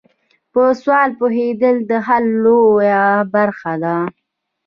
[0.51, 3.95] په سوال پوهیدل د حل لویه برخه ده.